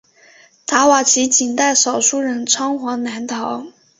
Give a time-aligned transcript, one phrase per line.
[0.65, 3.65] 达瓦齐仅带少数人仓皇南逃。